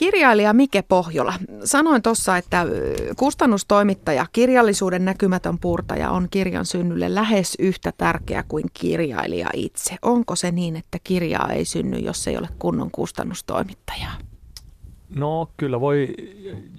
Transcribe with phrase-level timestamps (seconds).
[0.00, 1.34] Kirjailija Mike Pohjola.
[1.64, 2.66] Sanoin tuossa, että
[3.16, 9.96] kustannustoimittaja, kirjallisuuden näkymätön puurtaja on kirjan synnylle lähes yhtä tärkeä kuin kirjailija itse.
[10.02, 14.12] Onko se niin, että kirjaa ei synny, jos ei ole kunnon kustannustoimittajaa?
[15.16, 16.14] No kyllä voi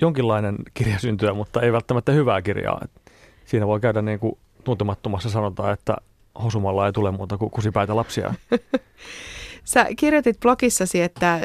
[0.01, 2.85] jonkinlainen kirja syntyä, mutta ei välttämättä hyvää kirjaa.
[3.45, 5.97] Siinä voi käydä niin kuin tuntemattomassa sanotaan, että
[6.43, 8.33] hosumalla ei tule muuta kuin kusipäitä lapsia.
[9.63, 11.39] Sä kirjoitit blogissasi, että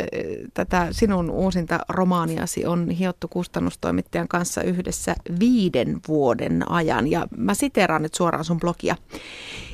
[0.54, 7.10] tätä sinun uusinta romaaniasi on hiottu kustannustoimittajan kanssa yhdessä viiden vuoden ajan.
[7.10, 8.96] Ja mä siteeraan nyt suoraan sun blogia.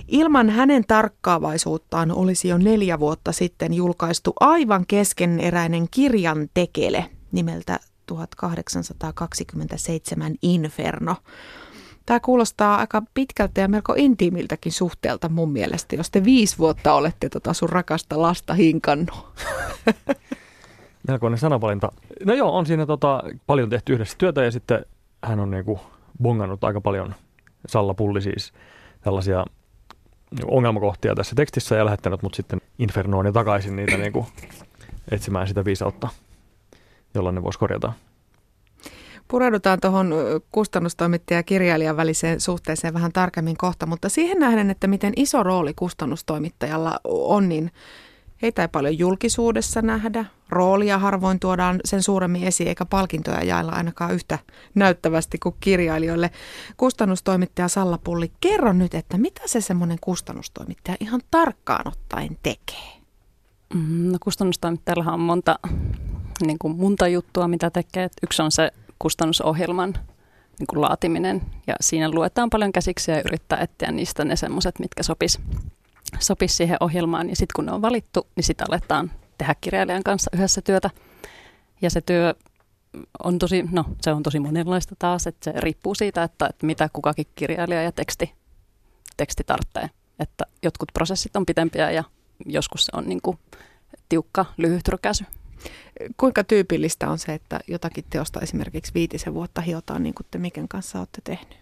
[0.09, 10.34] Ilman hänen tarkkaavaisuuttaan olisi jo neljä vuotta sitten julkaistu aivan keskeneräinen kirjan tekele nimeltä 1827
[10.43, 11.16] Inferno.
[12.06, 17.29] Tämä kuulostaa aika pitkältä ja melko intiimiltäkin suhteelta mun mielestä, jos te viisi vuotta olette
[17.29, 19.38] tota sun rakasta lasta hinkannut.
[21.09, 21.93] Melkoinen sanavalinta.
[22.24, 24.84] No joo, on siinä tota, paljon tehty yhdessä työtä ja sitten
[25.23, 25.80] hän on niinku
[26.23, 27.15] bongannut aika paljon,
[27.68, 28.52] Salla Pulli siis,
[29.01, 29.45] tällaisia
[30.45, 34.26] ongelmakohtia tässä tekstissä ja lähettänyt mut sitten Infernoon ja takaisin niitä niinku
[35.10, 36.09] etsimään sitä viisautta,
[37.15, 37.93] jolla ne voisi korjata.
[39.28, 40.15] Pureudutaan tuohon
[40.52, 45.74] kustannustoimittaja ja kirjailijan väliseen suhteeseen vähän tarkemmin kohta, mutta siihen nähden, että miten iso rooli
[45.74, 47.70] kustannustoimittajalla on, niin
[48.42, 50.24] heitä ei paljon julkisuudessa nähdä.
[50.48, 54.38] Roolia harvoin tuodaan sen suuremmin esiin, eikä palkintoja jailla ainakaan yhtä
[54.74, 56.30] näyttävästi kuin kirjailijoille.
[56.76, 62.92] Kustannustoimittaja Salla Pulli, kerro nyt, että mitä se semmoinen kustannustoimittaja ihan tarkkaan ottaen tekee?
[63.74, 65.59] Mm, no kustannustoimittajallahan on monta
[66.47, 68.09] niin kuin monta juttua, mitä tekee.
[68.22, 68.70] Yksi on se
[69.03, 69.94] kustannusohjelman
[70.58, 75.03] niin kuin laatiminen ja siinä luetaan paljon käsiksiä ja yrittää etsiä niistä ne semmoiset, mitkä
[75.03, 75.41] sopis,
[76.19, 80.30] sopis siihen ohjelmaan ja sitten kun ne on valittu, niin sitten aletaan tehdä kirjailijan kanssa
[80.34, 80.91] yhdessä työtä
[81.82, 82.34] ja se työ
[83.25, 86.88] on tosi, no se on tosi monenlaista taas, että se riippuu siitä, että, että mitä
[86.92, 88.32] kukakin kirjailija ja teksti,
[89.16, 89.91] teksti tarvitsee.
[90.18, 92.04] Että jotkut prosessit on pitempiä ja
[92.46, 93.38] joskus se on niin kuin
[94.08, 95.24] tiukka, lyhyt rykäsy.
[96.16, 100.68] Kuinka tyypillistä on se, että jotakin teosta esimerkiksi viitisen vuotta hiotaan, niin kuin te Miken
[100.68, 101.58] kanssa olette tehnyt?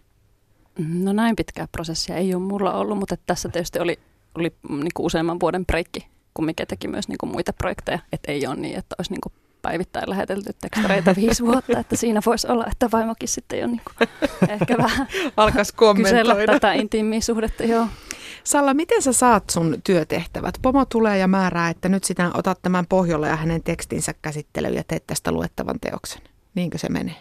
[0.89, 3.99] No näin pitkää prosessia ei ole mulla ollut, mutta tässä tietysti oli,
[4.35, 7.99] oli niin kuin useamman vuoden breikki, kun Mike teki myös niin kuin muita projekteja.
[8.13, 12.21] Että ei ole niin, että olisi niin kuin päivittäin lähetelty tekstareita viisi vuotta, että siinä
[12.27, 14.09] voisi olla, että vaimokin sitten jo niin kuin
[14.61, 16.23] ehkä vähän Alkaisi kommentoida.
[16.23, 17.65] kysellä tätä intiimiä suhdetta.
[17.65, 17.87] Joo.
[18.45, 20.55] Salla, miten sä saat sun työtehtävät?
[20.63, 24.85] Pomo tulee ja määrää, että nyt sinä otat tämän pohjolla ja hänen tekstinsä käsittelyyn ja
[24.89, 26.23] teet tästä luettavan teoksen.
[26.55, 27.17] Niinkö se menee?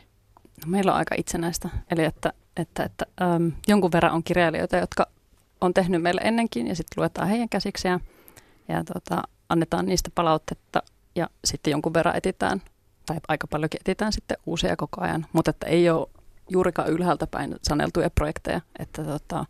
[0.66, 1.69] No, meillä on aika itsenäistä.
[1.91, 5.08] Eli että, että, että äm, jonkun verran on kirjailijoita, jotka
[5.62, 8.00] on tehnyt meille ennenkin ja sitten luetaan heidän käsiksiään
[8.68, 10.84] ja tota, annetaan niistä palautetta
[11.16, 12.62] ja sitten jonkun verran etitään,
[13.06, 16.08] tai aika paljonkin etitään sitten uusia koko ajan, mutta että ei ole
[16.50, 19.46] juurikaan ylhäältä päin saneltuja projekteja, että tota,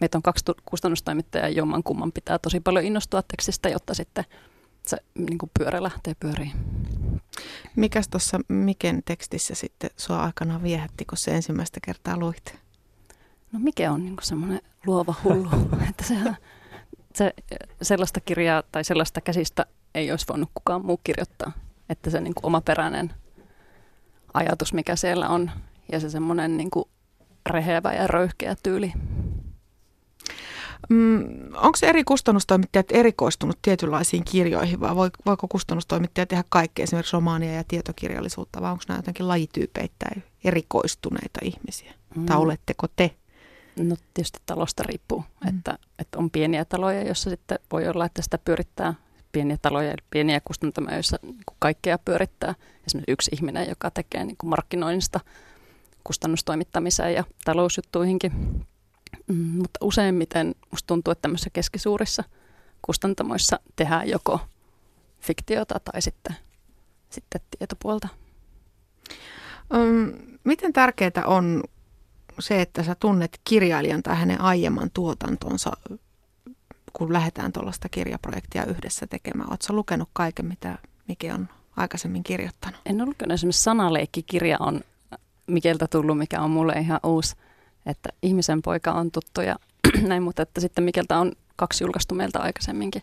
[0.00, 4.24] meitä on kaksi kustannustoimittajaa, jomman kumman pitää tosi paljon innostua tekstistä, jotta sitten
[4.86, 6.52] se niin kuin pyörä lähtee pyöriin.
[7.76, 12.58] Mikäs tuossa Miken tekstissä sitten sua aikanaan viehätti, kun se ensimmäistä kertaa luit?
[13.52, 15.48] No mikä on niin semmoinen luova hullu,
[15.90, 16.14] että se,
[17.14, 17.34] se,
[17.82, 21.52] sellaista kirjaa tai sellaista käsistä ei olisi voinut kukaan muu kirjoittaa.
[21.88, 23.14] Että se niin kuin omaperäinen
[24.34, 25.50] ajatus, mikä siellä on,
[25.92, 26.84] ja se semmoinen niin kuin
[27.50, 28.92] reheävä ja röyhkeä tyyli,
[30.88, 31.24] Mm,
[31.54, 34.94] onko eri kustannustoimittajat erikoistunut tietynlaisiin kirjoihin vai
[35.26, 41.94] voiko kustannustoimittaja tehdä kaikkea, esimerkiksi romaania ja tietokirjallisuutta, vai onko nämä jotenkin lajityypeittäin erikoistuneita ihmisiä?
[42.16, 42.26] Mm.
[42.26, 43.10] Tai oletteko te?
[43.76, 45.48] No tietysti talosta riippuu, mm.
[45.48, 48.94] että, että on pieniä taloja, joissa sitten voi olla, että sitä pyörittää
[49.32, 52.54] pieniä taloja ja pieniä kustantamia, joissa niin kaikkea pyörittää.
[52.86, 55.20] Esimerkiksi yksi ihminen, joka tekee niin kuin markkinoinnista
[56.04, 58.32] kustannustoimittamiseen ja talousjuttuihinkin
[59.26, 62.24] Mm, mutta useimmiten musta tuntuu, että tämmöisissä keskisuurissa
[62.82, 64.40] kustantamoissa tehdään joko
[65.20, 66.36] fiktiota tai sitten,
[67.10, 68.08] sitten tietopuolta.
[69.74, 70.12] Um,
[70.44, 71.62] miten tärkeää on
[72.40, 75.72] se, että sä tunnet kirjailijan tai hänen aiemman tuotantonsa,
[76.92, 79.50] kun lähdetään tuollaista kirjaprojektia yhdessä tekemään?
[79.50, 80.78] Oletko lukenut kaiken, mitä
[81.08, 82.80] Mike on aikaisemmin kirjoittanut?
[82.86, 83.34] En ole lukenut.
[83.34, 84.80] Esimerkiksi sanaleikkikirja on
[85.46, 87.36] Mikeltä tullut, mikä on mulle ihan uusi
[87.86, 89.56] että ihmisen poika on tuttu ja
[90.08, 93.02] näin, mutta että sitten Mikeltä on kaksi julkaistu meiltä aikaisemminkin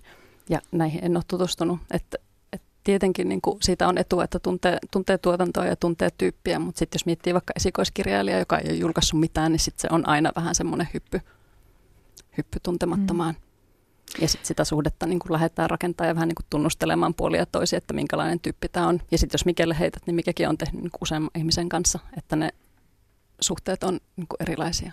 [0.49, 1.79] ja näihin en ole tutustunut.
[1.91, 2.17] Että,
[2.53, 6.79] että tietenkin niin kuin siitä on etu, että tuntee, tuntee tuotantoa ja tuntee tyyppiä, mutta
[6.79, 10.31] sitten jos miettii vaikka esikoiskirjailija, joka ei ole julkaissut mitään, niin sitten se on aina
[10.35, 11.21] vähän semmoinen hyppy,
[12.37, 13.35] hyppy tuntemattomaan.
[13.35, 13.41] Mm.
[14.21, 17.77] Ja sitten sitä suhdetta niin kuin lähdetään rakentamaan ja vähän niin kuin tunnustelemaan puolia toisia,
[17.77, 19.01] että minkälainen tyyppi tämä on.
[19.11, 22.49] Ja sitten jos Mikelle heität, niin Mikekin on tehnyt niin useamman ihmisen kanssa, että ne
[23.41, 24.91] suhteet on niin kuin erilaisia.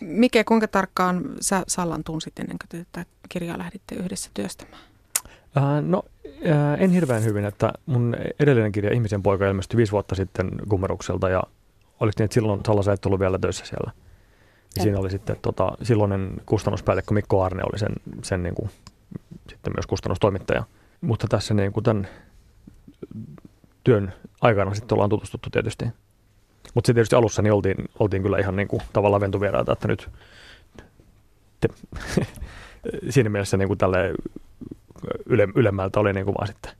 [0.00, 4.82] Mike, kuinka tarkkaan sä Sallan tunsit ennen kuin tätä kirjaa lähditte yhdessä työstämään?
[5.56, 10.14] Äh, no äh, en hirveän hyvin, että mun edellinen kirja Ihmisen poika ilmestyi viisi vuotta
[10.14, 11.42] sitten Gummerukselta ja
[12.00, 13.92] oliko niin, että silloin Salla sä et ollut vielä töissä siellä?
[14.76, 17.92] Ja siinä oli sitten tota, silloinen kustannuspäällikkö Mikko Arne oli sen,
[18.22, 18.70] sen niin kuin,
[19.48, 20.64] sitten myös kustannustoimittaja.
[21.00, 22.08] Mutta tässä niin kuin tämän
[23.84, 25.84] työn aikana sitten ollaan tutustuttu tietysti.
[26.74, 30.10] Mutta sitten tietysti alussa niin oltiin, oltiin kyllä ihan niin kuin, tavallaan ventuvieraita, että nyt
[31.60, 31.68] te,
[33.10, 34.14] siinä mielessä niin kuin tälle
[35.26, 36.72] yle, ylemmältä oli niin kuin vaan sitten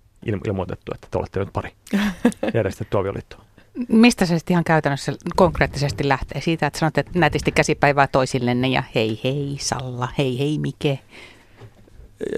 [0.46, 1.72] ilmoitettu, että te olette nyt pari
[2.54, 3.44] järjestetty avioliittoa.
[3.88, 6.40] Mistä se sitten ihan käytännössä konkreettisesti lähtee?
[6.40, 10.98] Siitä, että sanotte että nätisti käsipäivää toisillenne ja hei hei Salla, hei hei Mike.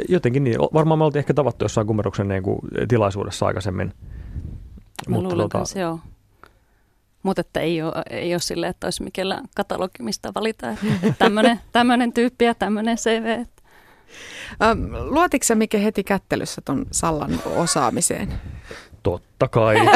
[0.08, 0.58] Jotenkin niin.
[0.58, 2.58] Varmaan me oltiin ehkä tavattu jossain kummeruksen niin kuin
[2.88, 3.86] tilaisuudessa aikaisemmin.
[5.08, 5.78] Mä Mutta luulen tota...
[5.80, 5.98] joo.
[7.24, 10.84] Mutta että ei ole, ei ole silleen, että olisi mikellä katalogi, mistä valita, että
[11.18, 13.44] tämmöinen, tämmöinen tyyppi ja tämmöinen CV.
[14.62, 18.34] Ähm, luotitko sä Mike heti kättelyssä ton Sallan osaamiseen?
[19.02, 19.76] Totta kai.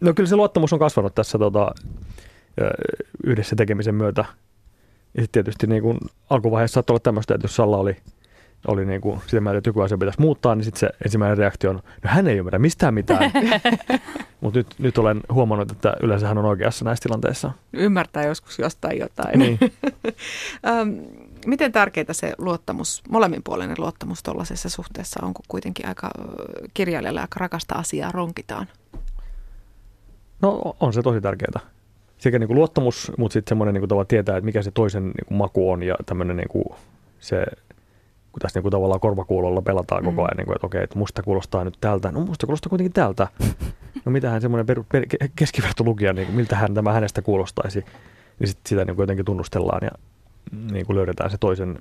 [0.00, 1.74] no kyllä se luottamus on kasvanut tässä tota,
[3.24, 4.24] yhdessä tekemisen myötä.
[5.14, 5.98] Ja sitten tietysti niin kun
[6.30, 7.96] alkuvaiheessa saattoi olla tämmöistä, että jos Salla oli,
[8.66, 11.70] oli niin kuin sitä mieltä, että joku asia pitäisi muuttaa, niin sitten se ensimmäinen reaktio
[11.70, 13.32] on, no hän ei ymmärrä mistään mitään.
[14.40, 17.50] Mutta nyt, nyt olen huomannut, että yleensä hän on oikeassa näissä tilanteissa.
[17.72, 19.38] Ymmärtää joskus jostain jotain.
[19.38, 19.58] Niin.
[21.46, 26.10] miten tärkeää se luottamus, molemminpuolinen luottamus tuollaisessa suhteessa on, kun kuitenkin aika
[26.74, 28.68] kirjailijalle aika rakasta asiaa ronkitaan?
[30.42, 31.60] No on se tosi tärkeää.
[32.18, 35.26] Sekä niin kuin luottamus, mutta sitten semmoinen niin kuin tietää, että mikä se toisen niin
[35.26, 36.64] kuin maku on ja tämmöinen niin kuin
[37.20, 37.46] se,
[38.34, 40.10] kun tässä niin kuin tavallaan korvakuulolla pelataan mm.
[40.10, 42.92] koko ajan, niin kuin, että okei, että musta kuulostaa nyt tältä, no musta kuulostaa kuitenkin
[42.92, 43.28] tältä.
[44.04, 47.84] No mitähän semmoinen per, per, keskivertolukija, niin kuin, miltähän tämä hänestä kuulostaisi,
[48.38, 49.90] niin sit sitä niin kuin jotenkin tunnustellaan ja
[50.72, 51.78] niin kuin löydetään se toisen,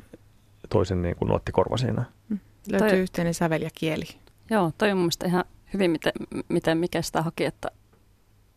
[0.70, 2.04] toisen niin kuin nuottikorva siinä.
[2.30, 2.40] Mm.
[2.72, 4.06] Löytyy toi, yhteinen sävel ja kieli.
[4.50, 6.14] Joo, toi on mun mielestä ihan hyvin, miten,
[6.50, 7.68] miten mikä sitä haki, että,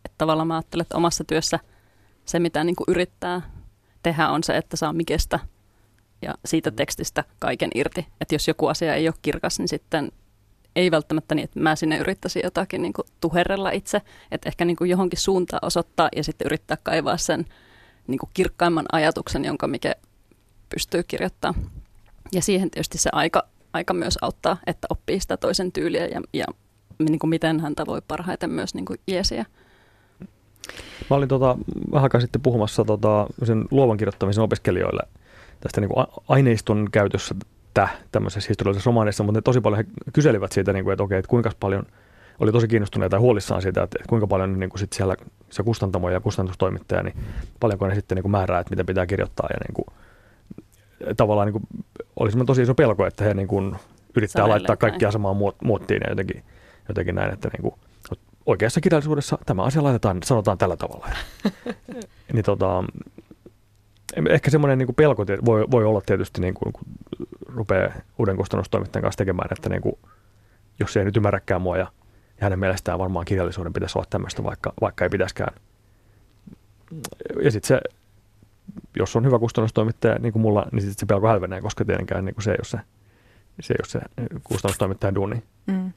[0.05, 1.59] että tavallaan mä ajattelen, että omassa työssä
[2.25, 3.41] se, mitä niin kuin yrittää
[4.03, 5.39] tehdä, on se, että saa mikestä
[6.21, 8.07] ja siitä tekstistä kaiken irti.
[8.21, 10.11] Että jos joku asia ei ole kirkas, niin sitten
[10.75, 14.75] ei välttämättä niin, että mä sinne yrittäisin jotakin niin kuin tuherrella itse, että ehkä niin
[14.75, 17.45] kuin johonkin suuntaan osoittaa ja sitten yrittää kaivaa sen
[18.07, 19.95] niin kuin kirkkaimman ajatuksen, jonka mikä
[20.69, 21.69] pystyy kirjoittamaan.
[22.31, 23.43] Ja siihen tietysti se aika,
[23.73, 26.45] aika myös auttaa, että oppii sitä toisen tyyliä ja, ja
[26.99, 29.45] niin kuin miten häntä voi parhaiten myös niin kuin jeesiä.
[31.09, 31.57] Mä olin tota,
[31.91, 35.03] vähän aikaa sitten puhumassa tota, sen luovan kirjoittamisen opiskelijoille
[35.59, 37.35] tästä niin kuin aineiston käytössä
[38.11, 41.29] tämmöisessä historiallisessa romaanissa, mutta ne tosi paljon he kyselivät siitä, niin kuin, että okei, että
[41.29, 41.83] kuinka paljon–
[42.39, 45.15] oli tosi kiinnostuneita ja huolissaan siitä, että kuinka paljon niin kuin sit siellä
[45.49, 47.15] se kustantamo ja kustannustoimittaja, niin
[47.59, 49.85] paljonko ne sitten niin kuin määrää, että mitä pitää kirjoittaa ja niin kuin,
[51.17, 53.75] tavallaan niin kuin, oli tosi iso pelko, että he niin kuin,
[54.15, 56.43] yrittää Sä laittaa kaikkia samaan muottiin ja jotenkin,
[56.87, 57.75] jotenkin näin, että niin kuin,
[58.45, 61.07] oikeassa kirjallisuudessa tämä asia laitetaan, sanotaan tällä tavalla.
[62.33, 62.83] niin tota,
[64.29, 66.83] ehkä semmoinen niin pelko voi, voi olla tietysti, niin kuin, kun
[67.45, 69.95] rupeaa uuden kustannustoimittajan kanssa tekemään, että niin kuin,
[70.79, 71.87] jos ei nyt ymmärräkään mua ja
[72.39, 75.55] ja hänen mielestään varmaan kirjallisuuden pitäisi olla tämmöistä, vaikka, vaikka ei pitäisikään.
[77.43, 77.81] Ja sitten se,
[78.99, 82.35] jos on hyvä kustannustoimittaja, niin kuin mulla, niin sitten se pelko hälvenee, koska tietenkään niin
[82.35, 82.77] kuin se ole se,
[83.59, 83.99] se, ole se
[84.43, 85.43] kustannustoimittajan duuni.
[85.67, 85.93] Mm.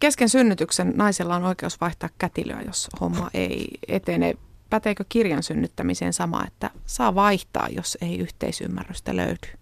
[0.00, 4.34] Kesken synnytyksen naisella on oikeus vaihtaa kätilöä, jos homma ei etene.
[4.70, 9.58] Päteekö kirjan synnyttämiseen sama, että saa vaihtaa, jos ei yhteisymmärrystä löydy?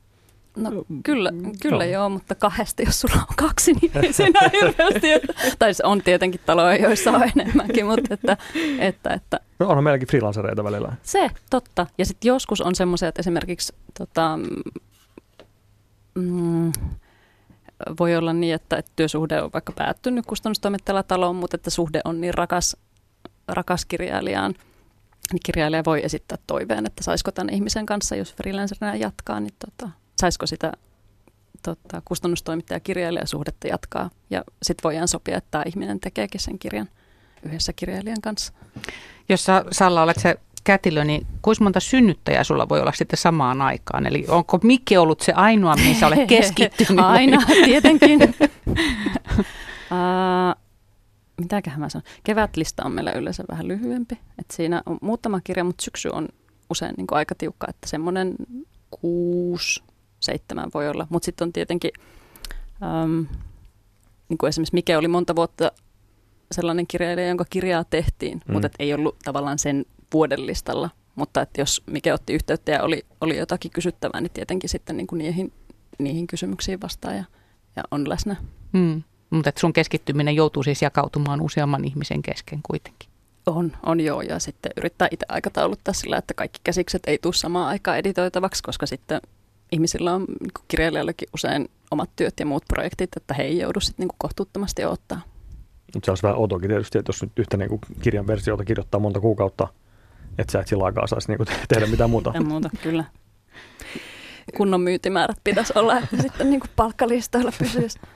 [0.56, 0.70] No
[1.02, 1.90] kyllä, kyllä no.
[1.90, 5.12] joo, mutta kahdesta, jos sulla on kaksi, niin ei siinä hirveästi.
[5.12, 8.36] Että, tai on tietenkin taloja, joissa on enemmänkin, mutta että...
[8.78, 10.92] että, että no onhan meilläkin freelancereita välillä.
[11.02, 11.86] Se, totta.
[11.98, 14.38] Ja sitten joskus on semmoisia, että esimerkiksi tota,
[16.14, 16.72] mm,
[17.98, 22.20] voi olla niin, että, että työsuhde on vaikka päättynyt kustannustoimittajalla taloon, mutta että suhde on
[22.20, 22.76] niin rakas,
[23.48, 24.54] rakas kirjailijaan,
[25.32, 29.92] niin kirjailija voi esittää toiveen, että saisiko tämän ihmisen kanssa, jos freelancerina jatkaa, niin tota,
[30.20, 30.72] saisiko sitä
[31.62, 34.10] tota, kustannustoimittaja kirjailijasuhdetta jatkaa.
[34.30, 36.88] Ja sitten voidaan sopia, että tämä ihminen tekeekin sen kirjan
[37.42, 38.52] yhdessä kirjailijan kanssa.
[39.28, 43.62] Jos sä, Salla olet se kätilö, niin kuinka monta synnyttäjää sulla voi olla sitten samaan
[43.62, 44.06] aikaan?
[44.06, 47.04] Eli onko Mikki ollut se ainoa, mihin sä olet keskittynyt?
[47.04, 48.22] Aina, tietenkin.
[49.90, 50.55] uh,
[51.46, 54.18] mitäköhän mä sanon, kevätlista on meillä yleensä vähän lyhyempi.
[54.38, 56.28] Et siinä on muutama kirja, mutta syksy on
[56.70, 58.34] usein niin kuin aika tiukka, että semmoinen
[58.90, 59.82] kuusi,
[60.20, 61.06] seitsemän voi olla.
[61.10, 61.90] Mutta sitten on tietenkin,
[62.82, 63.26] äm,
[64.28, 65.72] niin kuin esimerkiksi Mike oli monta vuotta
[66.52, 68.52] sellainen kirjailija, jonka kirjaa tehtiin, mm.
[68.52, 69.84] mutta ei ollut tavallaan sen
[70.14, 70.90] vuoden listalla.
[71.14, 75.06] Mutta että jos Mike otti yhteyttä ja oli, oli jotakin kysyttävää, niin tietenkin sitten niin
[75.06, 75.52] kuin niihin,
[75.98, 77.24] niihin kysymyksiin vastaa ja,
[77.76, 78.36] ja on läsnä.
[78.72, 79.02] Mm.
[79.30, 83.08] Mutta sun keskittyminen joutuu siis jakautumaan useamman ihmisen kesken kuitenkin.
[83.46, 87.68] On, on joo, ja sitten yrittää itse aikatauluttaa sillä, että kaikki käsikset ei tule samaan
[87.68, 89.20] aikaan editoitavaksi, koska sitten
[89.72, 94.06] ihmisillä on niin kirjailijoillakin usein omat työt ja muut projektit, että he ei joudu sitten
[94.06, 95.20] niin kohtuuttomasti ottaa.
[96.04, 99.68] Se olisi vähän outoakin tietysti, että jos nyt yhtä niin kirjan versiota kirjoittaa monta kuukautta,
[100.38, 102.30] että sä et sillä aikaa saisi niin tehdä mitään muuta.
[102.30, 103.04] Mitään muuta, kyllä.
[104.56, 107.98] Kunnon myyntimäärät pitäisi olla, että sitten niin palkkalistoilla pysyisi.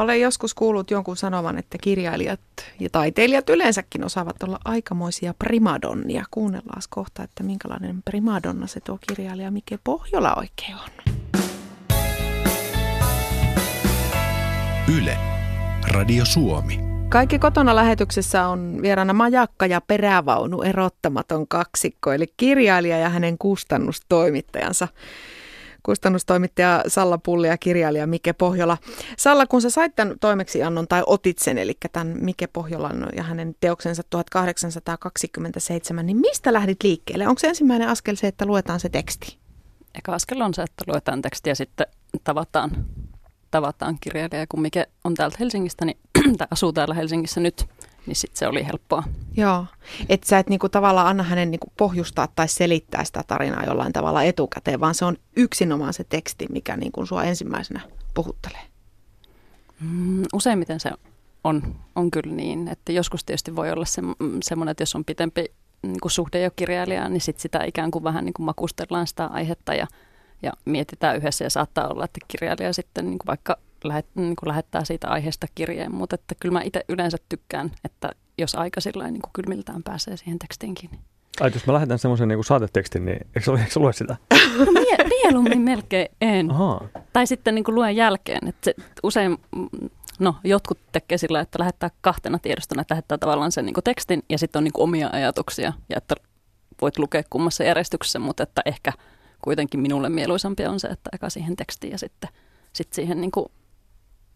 [0.00, 2.40] Olen joskus kuullut jonkun sanovan, että kirjailijat
[2.80, 6.24] ja taiteilijat yleensäkin osaavat olla aikamoisia primadonnia.
[6.30, 11.14] Kuunnellaan kohta, että minkälainen primadonna se tuo kirjailija Mike Pohjola oikein on.
[14.98, 15.16] Yle,
[15.88, 16.80] Radio Suomi.
[17.08, 24.88] Kaikki kotona lähetyksessä on vieraana majakka ja perävaunu erottamaton kaksikko, eli kirjailija ja hänen kustannustoimittajansa
[25.84, 28.78] kustannustoimittaja Salla Pulli ja kirjailija Mike Pohjola.
[29.18, 33.56] Salla, kun sä sait tämän toimeksiannon tai otit sen, eli tämän Mike Pohjolan ja hänen
[33.60, 37.28] teoksensa 1827, niin mistä lähdit liikkeelle?
[37.28, 39.38] Onko se ensimmäinen askel se, että luetaan se teksti?
[39.94, 41.86] Eka askel on se, että luetaan tekstiä ja sitten
[42.24, 42.86] tavataan,
[43.50, 44.46] tavataan kirjailija.
[44.48, 45.98] Kun Mike on täältä Helsingistä, niin,
[46.38, 47.66] tai asuu täällä Helsingissä nyt,
[48.06, 49.02] niin sitten se oli helppoa.
[49.36, 49.66] Joo,
[50.08, 54.22] että sä et niinku tavallaan anna hänen niinku pohjustaa tai selittää sitä tarinaa jollain tavalla
[54.22, 57.80] etukäteen, vaan se on yksinomaan se teksti, mikä niinku sua ensimmäisenä
[58.14, 58.62] puhuttelee.
[59.80, 60.90] Mm, useimmiten se
[61.44, 64.02] on, on kyllä niin, että joskus tietysti voi olla se,
[64.42, 65.44] semmoinen, että jos on pitempi
[65.82, 69.26] niin kuin suhde jo kirjailijaan, niin sit sitä ikään kuin vähän niin kuin makustellaan sitä
[69.26, 69.86] aihetta ja,
[70.42, 73.56] ja mietitään yhdessä ja saattaa olla, että kirjailija sitten niin kuin vaikka
[73.88, 78.10] lähet, niin kuin lähettää siitä aiheesta kirjeen, mutta että kyllä mä itse yleensä tykkään, että
[78.38, 80.98] jos aika sillä niin kylmiltään pääsee siihen tekstiin kiinni.
[81.40, 84.16] Ai, jos mä lähetän semmoisen niin saatetekstin, niin eikö, eikö lue sitä?
[84.58, 86.50] No mie, mieluummin melkein en.
[86.50, 86.80] Aha.
[87.12, 88.48] Tai sitten niin kuin luen jälkeen.
[88.48, 89.38] Että se, usein,
[90.18, 94.22] no jotkut tekee sillä, että lähettää kahtena tiedostona, että lähettää tavallaan sen niin kuin tekstin
[94.30, 96.14] ja sitten on niin kuin omia ajatuksia ja että
[96.82, 98.92] voit lukea kummassa järjestyksessä, mutta että ehkä
[99.44, 102.30] kuitenkin minulle mieluisampia on se, että eka siihen tekstiin ja sitten
[102.72, 103.46] sit siihen niin kuin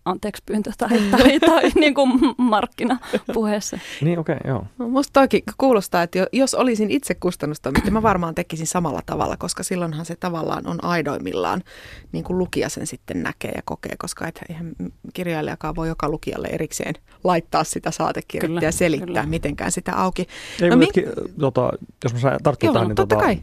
[0.08, 3.78] anteeksi pyyntö tai, tai, tai niin kuin markkinapuheessa.
[4.00, 4.64] niin, okei, okay, joo.
[4.78, 9.62] No, musta toki kuulostaa, että jos olisin itse kustannustoimittaja, mä varmaan tekisin samalla tavalla, koska
[9.62, 11.62] silloinhan se tavallaan on aidoimmillaan,
[12.12, 14.72] niin kuin lukija sen sitten näkee ja kokee, koska et, eihän
[15.14, 19.26] kirjailijakaan voi joka lukijalle erikseen laittaa sitä saatekirjettä kyllä, ja selittää kyllä.
[19.26, 20.26] mitenkään sitä auki.
[20.62, 20.88] Ei, no, min...
[21.40, 21.72] tota,
[22.04, 23.38] jos mä tartun tähän, niin tota, kai.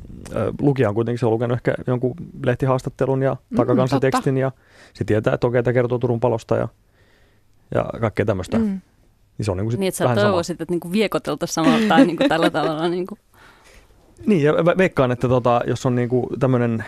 [0.61, 4.51] lukija on kuitenkin se on lukenut ehkä jonkun lehtihaastattelun ja mm, takakansatekstin mm, ja
[4.93, 6.67] se tietää, että okei, tämä kertoo Turun palosta ja,
[7.75, 8.57] ja kaikkea tämmöistä.
[8.57, 8.81] Mm.
[9.37, 12.05] Niin se on niin, kuin niin että sä toivoisit, että niin kuin viekoteltaisiin samalla tai
[12.05, 12.89] niin kuin tällä tavalla.
[12.89, 13.19] Niin, kuin.
[14.25, 16.85] niin ja veikkaan, että tota, jos on niin kuin tämmöinen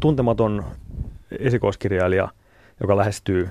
[0.00, 0.64] tuntematon
[1.38, 2.28] esikoiskirjailija,
[2.80, 3.48] joka lähestyy,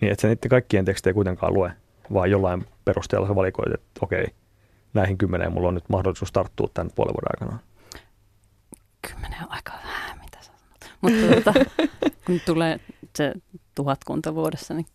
[0.00, 1.72] niin että se niiden kaikkien tekstejä kuitenkaan lue,
[2.12, 4.26] vaan jollain perusteella sä valikoit, että okei,
[4.94, 7.58] näihin kymmeneen mulla on nyt mahdollisuus tarttua tämän puolen vuoden aikana.
[9.08, 10.94] Kymmenen on aika vähän, mitä sä sanot.
[11.00, 11.52] Mutta tuota,
[12.26, 12.80] kun tulee
[13.16, 13.34] se
[13.74, 14.86] tuhatkunta vuodessa, niin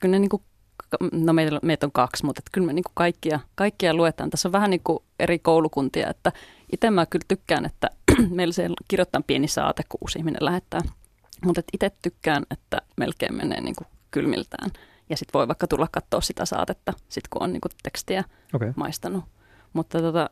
[0.00, 0.42] kyllä ne niin kuin,
[1.12, 4.30] no meitä, meitä on kaksi, mutta että kyllä me niin kuin kaikkia, kaikkia luetaan.
[4.30, 6.32] Tässä on vähän niin kuin eri koulukuntia, että
[6.72, 7.90] itse mä kyllä tykkään, että
[8.30, 10.80] meillä se kirjoittaa pieni saate, kun uusi ihminen lähettää.
[11.44, 14.70] Mutta itse tykkään, että melkein menee niin kuin kylmiltään.
[15.10, 18.72] Ja sitten voi vaikka tulla katsoa sitä saatetta, sit kun on niin kuin tekstiä okay.
[18.76, 19.24] maistanut.
[19.72, 20.30] Mutta tota,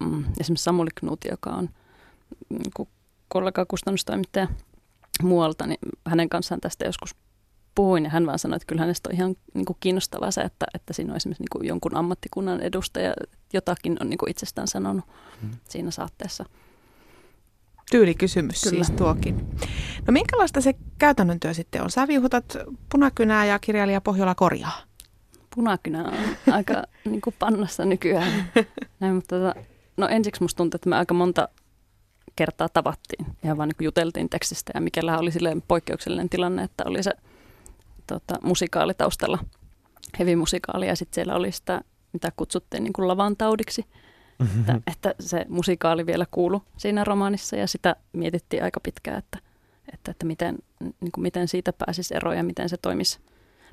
[0.00, 1.68] mm, esimerkiksi Samuli Knut, joka on
[2.48, 2.88] niin kuin
[3.28, 4.48] kollega kustannustoimittaja,
[5.22, 7.14] muualta, niin hänen kanssaan tästä joskus
[7.74, 10.66] puhuin ja hän vaan sanoi, että kyllä hänestä on ihan niin kuin kiinnostavaa se, että,
[10.74, 13.14] että siinä on esimerkiksi niin kuin jonkun ammattikunnan edustaja
[13.52, 15.04] jotakin on niin kuin itsestään sanonut
[15.40, 15.50] hmm.
[15.68, 16.44] siinä saatteessa.
[17.90, 18.84] Tyylikysymys Kyllä.
[18.84, 19.48] siis tuokin.
[20.06, 21.90] No minkälaista se käytännön työ sitten on?
[21.90, 22.56] Sä viuhutat
[22.92, 24.82] punakynää ja kirjailija Pohjola korjaa.
[25.54, 26.14] Punakynä on
[26.52, 26.74] aika
[27.10, 28.50] niin kuin pannassa nykyään.
[29.00, 29.54] Näin, mutta tota,
[29.96, 31.48] no ensiksi musta tuntuu, että me aika monta
[32.36, 33.26] kertaa tavattiin.
[33.44, 37.12] Ihan vaan niin juteltiin tekstistä ja Mikellä oli silleen poikkeuksellinen tilanne, että oli se
[38.06, 39.38] tota, musikaali taustalla,
[40.18, 41.80] heavy musikaali ja sitten siellä oli sitä,
[42.12, 43.86] mitä kutsuttiin niin kuin lavantaudiksi.
[44.38, 44.60] Mm-hmm.
[44.60, 49.38] Että, että se musikaali vielä kuulu siinä romaanissa ja sitä mietittiin aika pitkään, että,
[49.92, 53.20] että, että miten, niin kuin miten siitä pääsisi eroon ja miten se toimisi,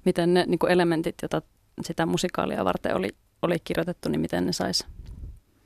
[0.06, 1.42] miten ne niin kuin elementit, joita
[1.82, 3.10] sitä musikaalia varten oli,
[3.42, 4.88] oli kirjoitettu, niin miten ne sais,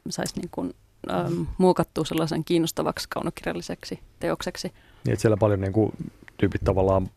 [0.09, 0.73] sais niin kuin,
[1.11, 4.73] ähm, muokattua sellaisen kiinnostavaksi kaunokirjalliseksi teokseksi.
[5.07, 5.91] Niin, siellä paljon niin kuin,
[6.37, 7.09] tyypit tavallaan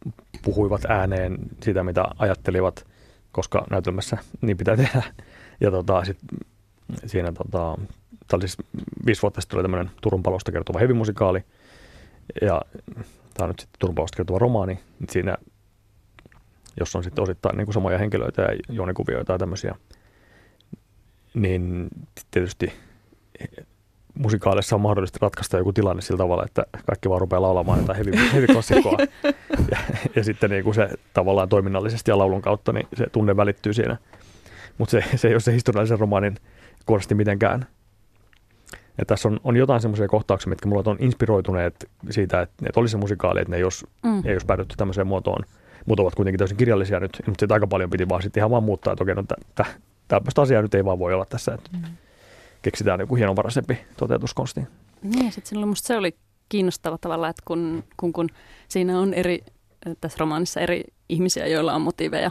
[0.43, 2.87] puhuivat ääneen sitä, mitä ajattelivat,
[3.33, 5.02] koska näytelmässä niin pitää tehdä.
[5.61, 6.19] Ja tota, sit
[7.07, 7.78] siinä tota,
[8.28, 8.57] tämä oli siis
[9.07, 11.45] viisi vuotta sitten oli tämmöinen Turun palosta kertova hevimusikaali.
[12.43, 12.62] Ja
[13.35, 14.78] tämä on nyt sitten Turun palosta kertova romaani.
[15.11, 15.37] Siinä,
[16.81, 19.75] jos on sitten osittain niin kuin samoja henkilöitä ja juonikuvioita ja tämmöisiä,
[21.35, 21.88] niin
[22.31, 22.73] tietysti
[24.18, 28.32] musikaalissa on mahdollista ratkaista joku tilanne sillä tavalla, että kaikki vaan rupeaa laulamaan jotain heavy,
[28.32, 28.99] heavy klassikkoa.
[29.70, 29.78] ja,
[30.16, 33.96] ja sitten niin kuin se tavallaan toiminnallisesti ja laulun kautta niin se tunne välittyy siinä.
[34.78, 36.37] Mutta se, se ei ole se historiallisen romaanin
[36.85, 37.66] korosti mitenkään.
[38.99, 42.92] Ja tässä on, on jotain semmoisia kohtauksia, mitkä mulla on inspiroituneet siitä, että, että olisi
[42.92, 44.23] se musikaali, että ne ei olisi, mm.
[44.25, 45.44] ei olisi päädytty tämmöiseen muotoon.
[45.87, 48.62] Mutta ovat kuitenkin täysin kirjallisia nyt, mutta sitten aika paljon piti vaan sitten ihan vaan
[48.62, 49.25] muuttaa, että okei, no
[50.08, 51.54] tämmöistä asiaa nyt ei vaan voi olla tässä.
[51.54, 51.96] Että mm
[52.66, 54.61] keksitään joku hienovaraisempi toteutuskonsti.
[55.02, 56.16] Niin, sitten silloin se oli
[56.49, 58.28] kiinnostava tavalla, että kun, kun, kun
[58.68, 59.44] siinä on eri,
[60.00, 62.30] tässä romaanissa eri ihmisiä, joilla on motiiveja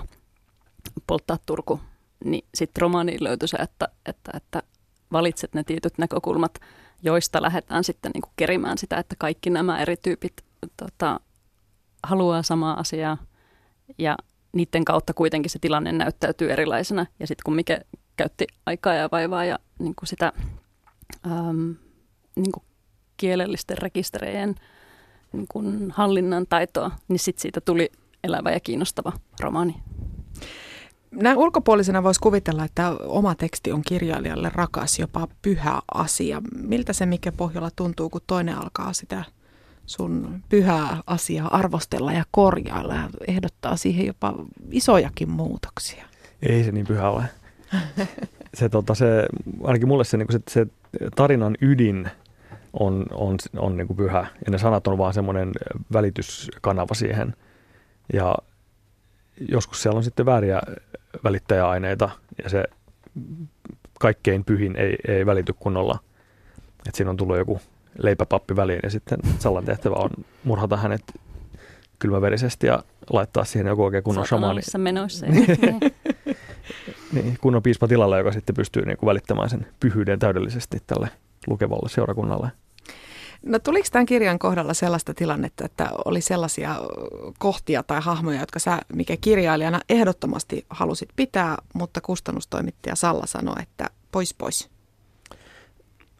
[1.07, 1.79] polttaa Turku,
[2.23, 4.63] niin sitten romaaniin löytyi se, että, että, että
[5.11, 6.59] valitset ne tietyt näkökulmat,
[7.03, 10.33] joista lähdetään sitten niin kuin kerimään sitä, että kaikki nämä eri tyypit
[10.77, 11.19] tota,
[12.03, 13.17] haluaa samaa asiaa
[13.97, 14.17] ja
[14.53, 17.05] niiden kautta kuitenkin se tilanne näyttäytyy erilaisena.
[17.19, 17.81] Ja sitten kun Mike
[18.17, 20.33] käytti aikaa ja vaivaa ja niin kuin sitä
[21.25, 21.71] ähm,
[22.35, 22.63] niin kuin
[23.17, 24.55] kielellisten rekistereiden
[25.33, 27.91] niin kuin hallinnan taitoa, niin sitten siitä tuli
[28.23, 29.75] elävä ja kiinnostava romaani.
[31.11, 36.41] Näin ulkopuolisena voisi kuvitella, että oma teksti on kirjailijalle rakas, jopa pyhä asia.
[36.57, 39.23] Miltä se mikä Pohjola tuntuu, kun toinen alkaa sitä
[39.85, 44.33] sun pyhää asiaa arvostella ja korjailla ja ehdottaa siihen jopa
[44.71, 46.05] isojakin muutoksia?
[46.41, 47.23] Ei se niin pyhä ole
[48.53, 49.25] se, tota, se,
[49.63, 50.67] ainakin mulle se, niin se, se
[51.15, 52.09] tarinan ydin
[52.79, 55.51] on, on, on niin kuin pyhä ja ne sanat on vaan semmoinen
[55.93, 57.35] välityskanava siihen.
[58.13, 58.35] Ja
[59.49, 60.61] joskus siellä on sitten vääriä
[61.23, 62.09] välittäjäaineita
[62.43, 62.63] ja se
[63.99, 65.99] kaikkein pyhin ei, ei välity kunnolla.
[66.87, 67.61] että siinä on tullut joku
[67.97, 70.09] leipäpappi väliin ja sitten Sallan tehtävä on
[70.43, 71.03] murhata hänet
[71.99, 74.61] kylmäverisesti ja laittaa siihen joku oikein kunnon shamaani.
[74.77, 75.25] menoissa.
[77.15, 81.09] niin, kunnon piispa tilalla, joka sitten pystyy niin kuin välittämään sen pyhyyden täydellisesti tälle
[81.47, 82.51] lukevalle seurakunnalle.
[83.45, 86.75] No tuliko tämän kirjan kohdalla sellaista tilannetta, että oli sellaisia
[87.39, 93.89] kohtia tai hahmoja, jotka sä, mikä kirjailijana ehdottomasti halusit pitää, mutta kustannustoimittaja Salla sanoi, että
[94.11, 94.69] pois pois?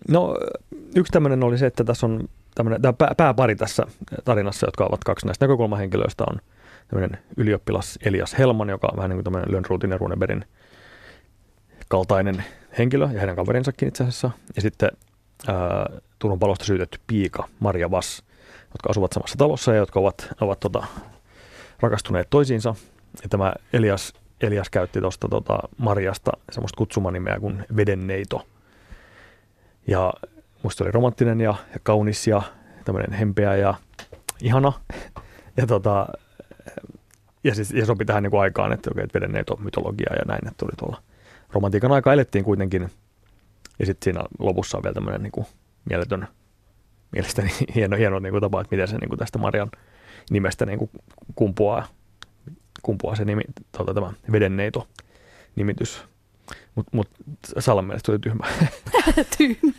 [0.10, 0.38] No
[0.96, 3.84] yksi tämmöinen oli se, että tässä on tämmöinen, tämä pääpari tässä
[4.26, 6.40] tarinassa, jotka ovat kaksi näistä näkökulmahenkilöistä, on
[6.88, 10.46] tämmöinen ylioppilas Elias Helman, joka on vähän niin kuin tämmöinen Lönnruutin ja Runeberin
[11.90, 12.44] kaltainen
[12.78, 14.32] henkilö ja heidän kaverinsakin itse asiassa.
[14.56, 14.90] Ja sitten
[15.48, 18.24] ää, Turun palosta syytetty piika Maria Vass,
[18.62, 20.84] jotka asuvat samassa talossa ja jotka ovat, ovat tota,
[21.80, 22.76] rakastuneet toisiinsa.
[23.24, 28.48] Ja tämä Elias, Elias käytti tuosta tota, Mariasta semmoista kutsumanimeä kuin Vedenneito.
[29.88, 30.14] Ja
[30.64, 32.42] musta oli romanttinen ja, ja kaunis ja
[32.86, 33.74] tämmöinen hempeä ja
[34.42, 34.74] ihana.
[35.58, 36.08] Ja, tota,
[37.44, 40.48] ja, siis, ja sopi tähän niin kuin aikaan, että, okay, että Vedenneito mytologia ja näin,
[40.48, 41.02] että tuli tuolla
[41.56, 42.90] romantiikan aika elettiin kuitenkin.
[43.80, 45.46] Ja sitten siinä lopussa on vielä tämmöinen niin kuin
[45.90, 46.28] mieletön,
[47.12, 49.72] mielestäni hieno, hieno niin kuin tapa, että miten se niin kuin tästä Marian
[50.32, 50.90] nimestä niin kuin
[51.36, 51.88] kumpuaa,
[52.82, 53.42] kumpuaa se nimi,
[53.78, 54.88] tuota, tämä vedenneito
[55.56, 56.04] nimitys.
[56.76, 57.10] Mutta mut,
[57.60, 58.48] Sallan mielestä oli tyhmä.
[59.38, 59.74] tyhmä.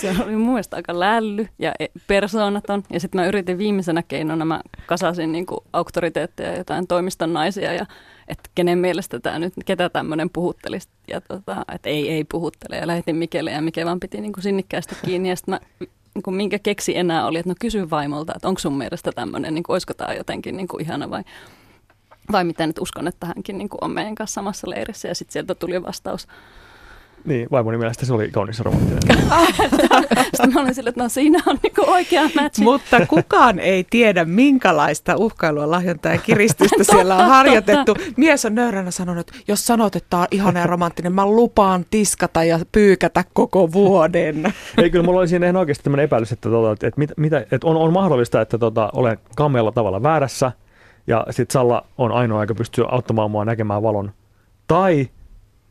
[0.00, 2.82] Se oli mun mielestä aika lälly ja e- persoonaton.
[2.90, 7.86] Ja sitten mä yritin viimeisenä keinona, mä kasasin niinku auktoriteetteja jotain toimiston naisia ja
[8.28, 10.88] että kenen mielestä tämä nyt, ketä tämmöinen puhuttelisi.
[11.08, 12.76] Ja tota, että ei, ei puhuttele.
[12.76, 15.28] Ja lähetin Mikelle ja Mike vaan piti niinku sinnikkäästi kiinni.
[15.28, 15.86] Ja sitten mä
[16.26, 19.64] niin minkä keksi enää oli, että no kysy vaimolta, että onko sun mielestä tämmöinen, niin
[19.68, 21.24] olisiko tämä jotenkin niin kuin ihana vai,
[22.32, 25.32] vai miten nyt uskon, että hänkin niin kuin on meidän kanssa samassa leirissä ja sitten
[25.32, 26.26] sieltä tuli vastaus
[27.24, 29.02] niin, vaimoni mielestä se oli kaunis romanttinen.
[30.24, 32.60] Sitten mä olin sille, että no siinä on niinku oikea match.
[32.60, 37.96] Mutta kukaan ei tiedä, minkälaista uhkailua, lahjontaa ja kiristystä siellä on harjoitettu.
[38.16, 41.84] Mies on nöyränä sanonut, että jos sanot, että tämä on ihana ja romanttinen, mä lupaan
[41.90, 44.54] tiskata ja pyykätä koko vuoden.
[44.82, 47.66] Ei, kyllä mulla oli siinä ihan oikeasti tämmöinen epäilys, että, tota, että, että, mitä, että
[47.66, 50.52] on, on mahdollista, että tota, olen kamealla tavalla väärässä
[51.06, 54.12] ja sitten Salla on ainoa, joka pystyy auttamaan mua näkemään valon.
[54.66, 55.08] Tai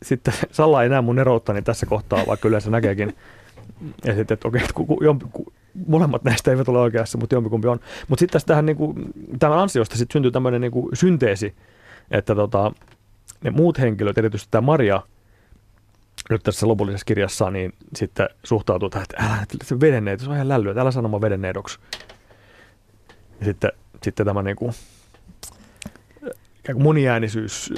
[0.03, 3.15] sitten Salla ei näe mun eroutta niin tässä kohtaa, vaikka yleensä näkeekin.
[4.05, 5.53] Ja sitten, että okei, ku, ku, jompi, ku,
[5.87, 7.79] molemmat näistä eivät ole oikeassa, mutta jompikumpi on.
[8.07, 8.95] Mutta sitten tähän, niin kuin,
[9.39, 11.55] tämän ansiosta sitten syntyy tämmöinen niin synteesi
[12.11, 12.71] että tota,
[13.43, 15.01] ne muut henkilöt, erityisesti tämä Maria,
[16.29, 20.49] nyt tässä lopullisessa kirjassa, niin sitten suhtautuu tähän, että älä se vedenneet, se on ihan
[20.49, 21.79] lällyä, että älä sano vedenneidoksi.
[23.39, 23.71] Ja sitten,
[24.03, 24.73] sitten tämä niin kuin
[26.75, 27.73] moniäänisyys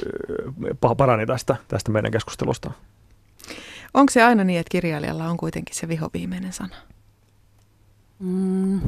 [0.98, 2.72] parani tästä, tästä meidän keskustelusta.
[3.94, 6.76] Onko se aina niin, että kirjailijalla on kuitenkin se vihoviimeinen sana?
[8.20, 8.82] Mm,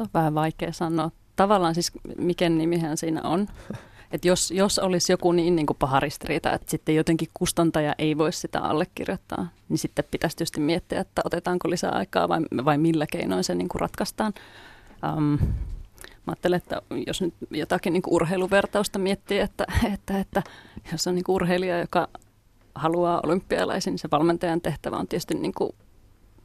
[0.00, 1.10] on vähän vaikea sanoa.
[1.36, 3.46] Tavallaan siis mikä nimihän siinä on.
[4.12, 8.18] Et jos, jos olisi joku niin, niin kuin paha ristiriita, että sitten jotenkin kustantaja ei
[8.18, 13.06] voi sitä allekirjoittaa, niin sitten pitäisi tietysti miettiä, että otetaanko lisää aikaa vai, vai millä
[13.06, 14.32] keinoin se niin kuin ratkaistaan.
[15.16, 15.38] Um,
[16.30, 20.42] mä ajattelen, että jos nyt jotakin niin urheiluvertausta miettii, että, että, että
[20.92, 22.08] jos on niin urheilija, joka
[22.74, 25.52] haluaa olympialaisiin, niin se valmentajan tehtävä on tietysti niin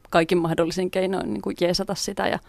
[0.10, 2.40] kaikin mahdollisin keinoin niin kuin jeesata sitä ja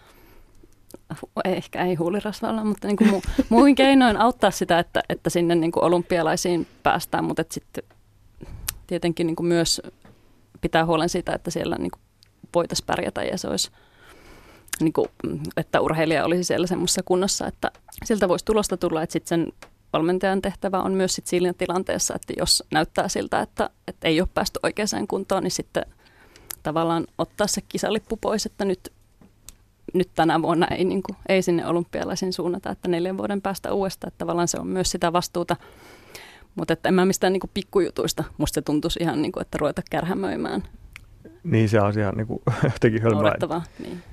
[1.45, 5.71] ehkä ei huulirasvalla, mutta niin kuin mu, muin keinoin auttaa sitä, että, että sinne niin
[5.71, 7.83] kuin olympialaisiin päästään, mutta sitten
[8.87, 9.81] tietenkin niin kuin myös
[10.61, 11.91] pitää huolen siitä, että siellä niin
[12.55, 13.71] voitaisiin pärjätä ja se olisi,
[14.81, 15.07] niin kuin,
[15.57, 17.71] että urheilija olisi siellä semmoisessa kunnossa, että
[18.05, 19.53] siltä voisi tulosta tulla, että sitten sen
[19.93, 24.29] valmentajan tehtävä on myös sit siinä tilanteessa, että jos näyttää siltä, että, että ei ole
[24.33, 25.85] päästy oikeaan kuntoon, niin sitten
[26.63, 28.93] tavallaan ottaa se kisalippu pois, että nyt
[29.93, 34.07] nyt tänä vuonna ei, niin kuin, ei sinne olympialaisiin suunnata, että neljän vuoden päästä uudestaan,
[34.07, 35.55] että tavallaan se on myös sitä vastuuta.
[36.55, 39.57] Mutta että en mä mistään niin kuin pikkujutuista, musta se tuntuisi ihan niin kuin, että
[39.57, 40.63] ruveta kärhämöimään.
[41.43, 42.41] Niin se asia niin kuin,
[42.73, 43.35] jotenkin hölmää.
[43.79, 44.03] niin.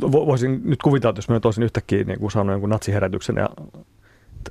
[0.00, 3.48] Voisin nyt kuvitella, että jos mä olisin yhtäkkiä niin kuin saanut jonkun natsiherätyksen ja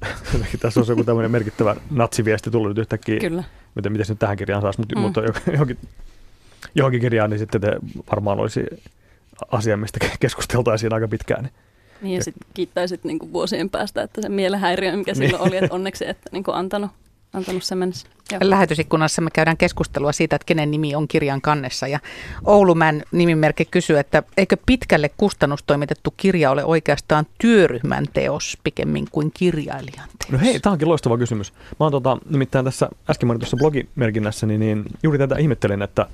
[0.62, 3.20] tässä on joku tämmöinen merkittävä natsiviesti tullut nyt yhtäkkiä.
[3.20, 3.44] Kyllä.
[3.76, 5.02] Miten, miten se nyt tähän kirjaan saisi, mutta, mm.
[5.02, 5.22] mutta
[5.52, 5.78] johonkin,
[6.76, 7.78] johonkin kirjaan, niin sitten te
[8.12, 8.66] varmaan olisi
[9.52, 11.50] asia, mistä keskusteltaisiin aika pitkään.
[12.02, 16.08] Niin ja sitten kiittäisit niin vuosien päästä, että se mielenhäiriö, mikä silloin oli, että onneksi
[16.08, 16.92] et niin antanut,
[17.34, 18.08] antanut se mennessä.
[18.42, 21.88] Lähetysikkunassa me käydään keskustelua siitä, että kenen nimi on kirjan kannessa.
[21.88, 22.00] Ja
[22.46, 30.10] Oulumän nimimerkki kysyy, että eikö pitkälle kustannustoimitettu kirja ole oikeastaan työryhmän teos pikemmin kuin kirjailijan
[30.20, 30.32] teos?
[30.32, 31.54] No hei, tämä onkin loistava kysymys.
[31.54, 36.06] Mä oon tota, nimittäin tässä äsken mainitussa blogimerkinnässä, niin, niin juuri tätä ihmettelin, että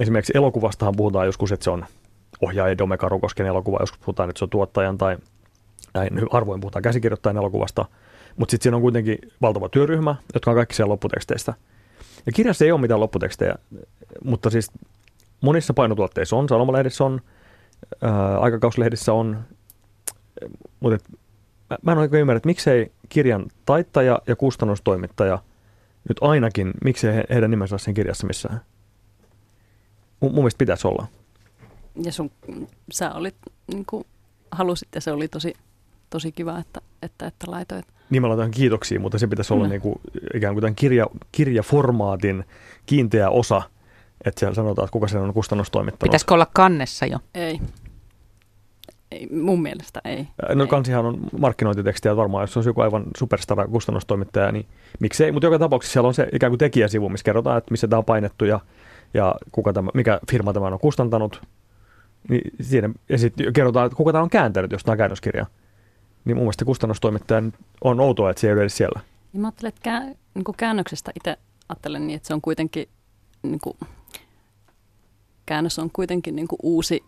[0.00, 1.86] esimerkiksi elokuvastahan puhutaan joskus, että se on
[2.40, 5.16] ohjaaja Dome Karukosken elokuva, joskus puhutaan, että se on tuottajan tai
[5.94, 7.84] näin, harvoin puhutaan käsikirjoittajan elokuvasta,
[8.36, 11.54] mutta sitten siinä on kuitenkin valtava työryhmä, jotka on kaikki siellä lopputeksteistä.
[12.26, 13.54] Ja kirjassa ei ole mitään lopputekstejä,
[14.24, 14.70] mutta siis
[15.40, 17.20] monissa painotuotteissa on, sanomalehdissä on,
[18.02, 19.44] ää, aikakauslehdissä on,
[20.80, 21.10] mutta
[21.70, 25.38] mä, mä en oikein ymmärrä, että miksei kirjan taittaja ja kustannustoimittaja
[26.08, 28.60] nyt ainakin, miksei he, heidän nimensä ole sen kirjassa missään.
[30.20, 31.06] Mun, mun mielestä pitäisi olla
[32.04, 32.30] ja sun,
[32.92, 33.34] sä olit,
[33.72, 34.04] niin kuin,
[34.50, 35.54] halusit ja se oli tosi,
[36.10, 37.86] tosi kiva, että, että, että laitoit.
[38.10, 39.70] Niin mä laitan kiitoksia, mutta se pitäisi olla no.
[39.70, 40.00] niin kuin,
[40.34, 42.44] ikään kuin tämän kirja, kirjaformaatin
[42.86, 43.62] kiinteä osa,
[44.24, 46.10] että siellä sanotaan, että kuka sen on kustannustoimittanut.
[46.10, 47.18] Pitäisikö olla kannessa jo?
[47.34, 47.60] Ei.
[49.10, 50.28] ei mun mielestä ei.
[50.54, 50.68] No ei.
[50.68, 54.66] kansihan on markkinointitekstiä varmaan, jos olisi joku aivan superstara kustannustoimittaja, niin
[55.00, 55.32] miksei.
[55.32, 58.04] Mutta joka tapauksessa siellä on se ikään kuin tekijäsivu, missä kerrotaan, että missä tämä on
[58.04, 58.60] painettu ja,
[59.14, 61.42] ja kuka tämä, mikä firma tämä on kustantanut,
[62.28, 65.46] niin siinä, ja sitten kerrotaan, että kuka tämä on kääntänyt, jos tämä on käännöskirja.
[66.26, 67.42] Niin mun mielestä kustannustoimittaja
[67.84, 69.00] on outoa, että se ei ole edes siellä.
[69.32, 70.00] Niin mä ajattelen, että kää,
[70.34, 71.36] niin kuin käännöksestä itse
[71.68, 72.88] ajattelen niin, että se on kuitenkin,
[73.42, 73.76] niin kuin,
[75.46, 77.04] käännös on kuitenkin niin kuin uusi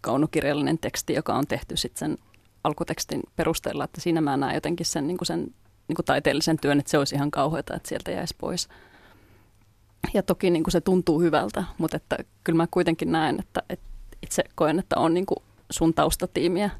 [0.00, 2.18] kaunokirjallinen teksti, joka on tehty sitten sen
[2.64, 5.54] alkutekstin perusteella, että siinä mä näen jotenkin sen, niin kuin sen
[5.88, 8.68] niin kuin taiteellisen työn, että se olisi ihan kauheata, että sieltä jäisi pois.
[10.14, 13.86] Ja toki niin kuin se tuntuu hyvältä, mutta että kyllä mä kuitenkin näen, että, että
[14.22, 15.38] itse koen, että on niin kuin
[15.70, 16.70] sun taustatiimiä,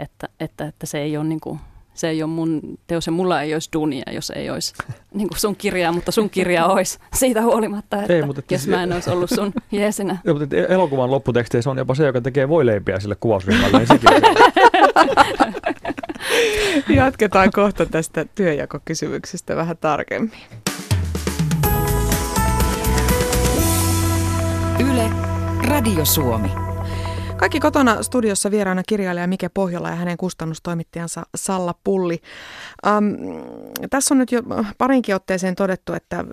[0.00, 1.60] että, että, että se ei ole niin kuin,
[1.94, 4.74] se ei ole mun teos ja mulla ei olisi duunia, jos ei olisi
[5.14, 8.66] niin kuin sun kirjaa, mutta sun kirja olisi siitä huolimatta, että, ei, mutta että jos
[8.66, 10.18] mä en olisi ollut sun jeesinä.
[10.24, 13.88] Joo, mutta elokuvan lopputeksteissä on jopa se, joka tekee voileipiä sille kuvausryhmälle, niin
[16.96, 20.40] Jatketaan kohta tästä työjakokysymyksestä vähän tarkemmin.
[24.80, 25.10] Yle,
[25.68, 26.73] Radio Suomi.
[27.36, 32.20] Kaikki kotona studiossa vieraana kirjailija Mike Pohjola ja hänen kustannustoimittajansa Salla Pulli.
[32.86, 33.04] Ähm,
[33.90, 34.42] tässä on nyt jo
[34.78, 36.24] parinkin otteeseen todettu, että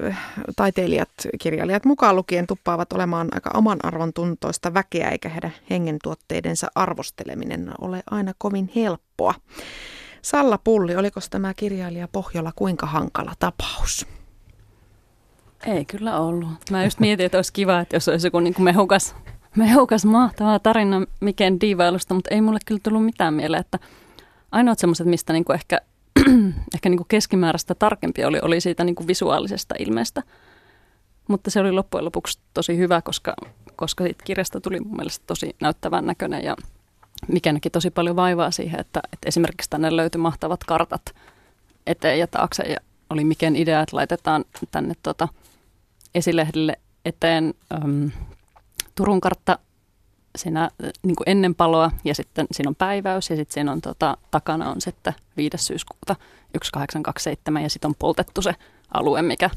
[0.56, 1.10] taiteilijat,
[1.42, 8.04] kirjailijat mukaan lukien tuppaavat olemaan aika oman arvon tuntoista väkeä, eikä heidän hengentuotteidensa arvosteleminen ole
[8.12, 9.34] aina kovin helppoa.
[10.22, 14.08] Salla Pulli, oliko tämä kirjailija Pohjola kuinka hankala tapaus?
[15.66, 16.50] Ei kyllä ollut.
[16.72, 19.16] Mä just mietin, että olisi kiva, että jos olisi joku niin kuin mehukas
[19.56, 23.80] mehukas, mahtava tarina Miken diivailusta, mutta ei mulle kyllä tullut mitään mieleen, että
[24.52, 25.82] ainoat semmoiset, mistä niinku ehkä
[26.76, 30.24] ehkä niin kuin keskimääräistä tarkempi oli, oli siitä niin kuin visuaalisesta ilmeestä.
[31.28, 33.36] Mutta se oli loppujen lopuksi tosi hyvä, koska,
[33.76, 36.56] koska siitä kirjasta tuli mun mielestä tosi näyttävän näköinen ja
[37.28, 41.16] mikä näki tosi paljon vaivaa siihen, että, että esimerkiksi tänne löytyi mahtavat kartat
[41.88, 42.78] eteen ja taakse ja
[43.10, 45.28] oli miken idea, että laitetaan tänne tota
[46.16, 47.54] esilehdille eteen
[49.02, 49.60] Turun kartta
[50.38, 50.70] siinä
[51.04, 54.72] niin kuin ennen paloa ja sitten siinä on päiväys ja sitten siinä on tota, takana
[54.72, 55.58] on sitten 5.
[55.58, 58.56] syyskuuta 1827 ja sitten on poltettu se
[58.94, 59.50] alue, mikä,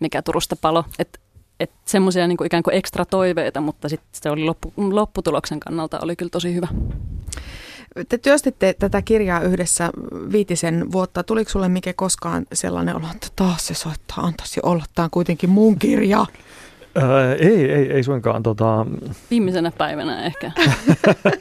[0.00, 0.84] mikä Turusta palo.
[0.98, 1.18] Että
[1.60, 6.16] et semmoisia niin ikään kuin ekstra toiveita, mutta sitten se oli loppu, lopputuloksen kannalta oli
[6.16, 6.68] kyllä tosi hyvä.
[8.08, 9.90] Te työstitte tätä kirjaa yhdessä
[10.32, 11.22] viitisen vuotta.
[11.22, 15.50] Tuliko sulle mikä koskaan sellainen olo, että taas se soittaa, antaisi olla, tämä on kuitenkin
[15.50, 16.26] mun kirja?
[17.02, 18.42] Öö, ei, ei, ei suinkaan.
[18.42, 18.86] Tota...
[19.30, 20.52] Viimeisenä päivänä ehkä.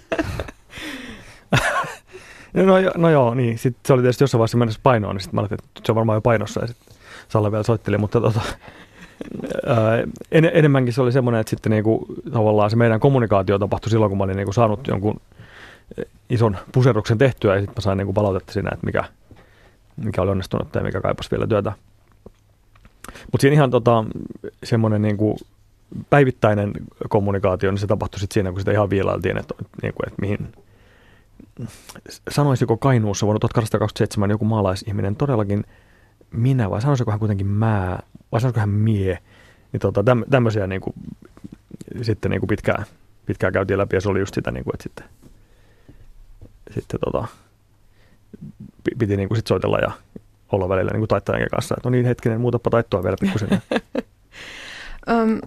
[2.53, 3.57] no, no joo, niin.
[3.57, 5.95] Sitten se oli tietysti jossain vaiheessa mennessä painoon, niin sitten mä ajattelin, että se on
[5.95, 6.95] varmaan jo painossa ja sitten
[7.27, 8.41] Salla vielä soitteli, mutta tota,
[9.67, 14.09] öö, en, enemmänkin se oli semmoinen, että sitten niinku, tavallaan se meidän kommunikaatio tapahtui silloin,
[14.09, 15.21] kun mä olin niinku saanut jonkun
[16.29, 19.03] ison puserruksen tehtyä ja sitten mä sain niinku palautetta siinä, että mikä,
[19.97, 21.73] mikä oli onnistunut ja mikä kaipasi vielä työtä.
[23.33, 24.05] Mutta siinä ihan tota,
[24.63, 25.17] semmoinen niin
[26.09, 26.71] päivittäinen
[27.09, 30.51] kommunikaatio, niin se tapahtui sitten siinä, kun sitä ihan viilailtiin, että, niin kuin, että mihin,
[32.29, 35.63] sanoisiko Kainuussa vuonna 1827 joku maalaisihminen todellakin
[36.31, 37.99] minä, vai sanoisiko hän kuitenkin mä,
[38.31, 39.19] vai sanoisiko hän mie,
[39.71, 40.93] niin tota, täm, tämmöisiä niin kuin,
[42.01, 42.85] sitten niin kuin pitkään,
[43.25, 45.05] pitkään käytiin läpi, ja se oli just sitä, niin kuin, että sitten,
[46.71, 47.27] sitten tota,
[48.99, 49.91] piti niin kuin sit soitella ja
[50.55, 53.49] olla välillä niin kuin taittajan kanssa, että no niin hetkinen, muutapa taittoa vielä pikkusen.
[55.11, 55.39] um,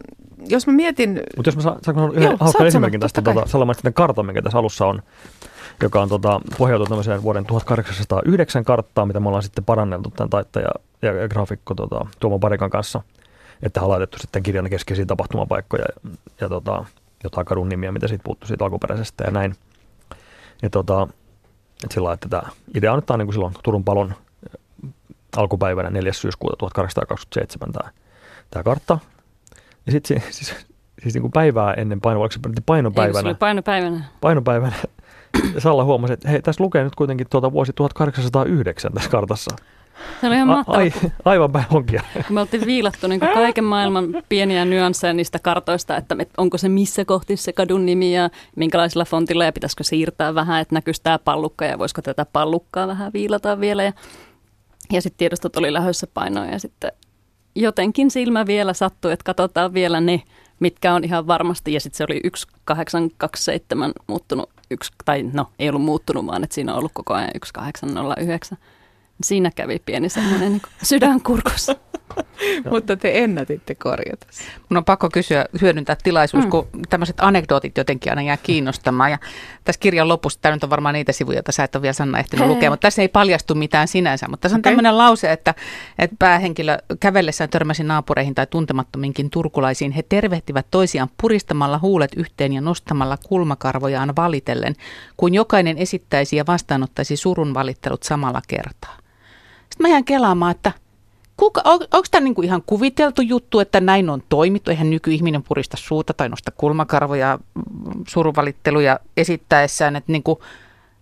[0.48, 1.22] jos mä mietin...
[1.36, 3.44] Mutta jos mä saan, saanko yhden hauskan esimerkin tästä, tota,
[3.82, 5.02] tämän kartan, mikä tässä alussa on,
[5.82, 10.68] joka on tota, pohjautunut tämmöiseen vuoden 1809 karttaan, mitä me ollaan sitten paranneltu tämän taittaja
[11.02, 13.00] ja, ja graafikko tota, Tuomo Parikan kanssa,
[13.62, 16.84] että on laitettu sitten kirjan keskeisiä tapahtumapaikkoja ja, ja tota,
[17.24, 19.56] jotain kadun nimiä, mitä siitä puuttuu siitä alkuperäisestä ja näin.
[20.62, 21.08] Ja tota,
[21.84, 22.42] et sillä että tämä
[22.74, 24.14] idea on, että tämä on niin kuin silloin Turun palon
[25.36, 26.12] alkupäivänä 4.
[26.12, 27.90] syyskuuta 1827 tämä,
[28.50, 28.98] tämä kartta.
[29.86, 30.54] Ja sitten siis,
[31.02, 33.18] siis niin kuin päivää ennen paino, oliko se painopäivänä?
[33.18, 34.04] Eikö se oli painopäivänä?
[34.20, 34.76] Painopäivänä.
[35.58, 39.56] Salla huomasi, että hei, tässä lukee nyt kuitenkin tuota vuosi 1809 tässä kartassa.
[40.20, 40.80] Se oli ihan mahtavaa.
[40.80, 40.92] Ai,
[41.24, 42.02] aivan päin onkia.
[42.30, 47.36] Me oltiin viilattu niin kaiken maailman pieniä nyansseja niistä kartoista, että onko se missä kohti
[47.36, 51.78] se kadun nimi ja minkälaisella fontilla ja pitäisikö siirtää vähän, että näkyisi tämä pallukka ja
[51.78, 53.82] voisiko tätä pallukkaa vähän viilata vielä.
[53.82, 53.92] Ja
[54.92, 56.92] ja sitten tiedostot oli lähössä painoja ja sitten
[57.54, 60.22] jotenkin silmä vielä sattui, että katsotaan vielä ne,
[60.60, 61.72] mitkä on ihan varmasti.
[61.72, 66.72] Ja sitten se oli 1827 muuttunut, yksi, tai no ei ollut muuttunut, vaan että siinä
[66.72, 68.58] on ollut koko ajan 1809.
[69.22, 71.76] Siinä kävi pieni semmoinen niin sydänkurkussa.
[72.70, 74.26] Mutta te ennätitte korjata.
[74.68, 76.50] Mun on pakko kysyä, hyödyntää tilaisuus, mm.
[76.50, 79.10] kun tämmöiset anekdootit jotenkin aina jää kiinnostamaan.
[79.10, 79.18] Ja
[79.64, 82.18] tässä kirjan lopussa, tämä nyt on varmaan niitä sivuja, joita sä et ole vielä Sanna
[82.18, 84.28] ehtinyt lukea, mutta tässä ei paljastu mitään sinänsä.
[84.28, 84.70] Mutta tässä on okay.
[84.72, 85.54] tämmöinen lause, että,
[85.98, 89.92] että päähenkilö kävellessään törmäsi naapureihin tai tuntemattominkin turkulaisiin.
[89.92, 94.74] He tervehtivät toisiaan puristamalla huulet yhteen ja nostamalla kulmakarvojaan valitellen,
[95.16, 98.96] kuin jokainen esittäisi ja vastaanottaisi surun valittelut samalla kertaa.
[99.70, 100.72] Sitten mä jään kelaamaan, että
[101.36, 104.70] kuka, on, onko tämä niinku ihan kuviteltu juttu, että näin on toimittu?
[104.70, 110.40] Eihän nykyihminen purista suuta tai nosta kulmakarvoja mm, suruvalitteluja esittäessään, että niinku,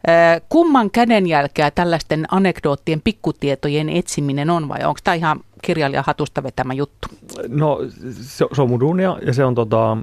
[0.09, 6.75] äh, kumman kädenjälkeä tällaisten anekdoottien pikkutietojen etsiminen on vai onko tämä ihan kirjailijan hatusta vetämä
[6.75, 7.09] juttu?
[7.49, 7.79] No
[8.21, 9.97] se, se on mun duunia ja se on tota,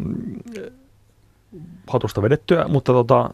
[1.88, 3.30] hatusta vedettyä, mutta tota,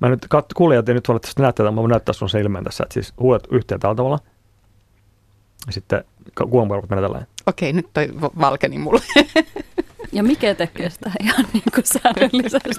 [0.00, 2.84] mä nyt kat, kuulijat ei nyt valitettavasti näe tätä, mä näyttää sun se ilmeen tässä,
[2.84, 4.18] että siis huulet yhteen tällä tavalla–
[5.70, 6.04] sitten
[6.50, 9.00] kuomukarvat menee tällä Okei, nyt toi valkeni mulle.
[10.12, 12.70] Ja mikä tekee sitä ihan niin kuin säännöllisesti?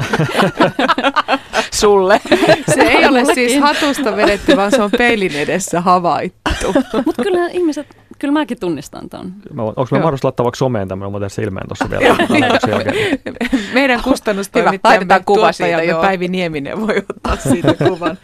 [1.82, 2.22] Sulle.
[2.76, 6.74] Se ei ole siis hatusta vedetty, vaan se on peilin edessä havaittu.
[7.06, 9.34] Mutta kyllä ihmiset kyllä mäkin tunnistan ton.
[9.58, 12.18] onko me mahdollista laittaa vaikka someen tämmöinen, mä se ilmeen tuossa vielä.
[13.74, 18.18] Meidän kustannustoimittajamme tuottajamme Päivi Nieminen voi ottaa siitä kuvan.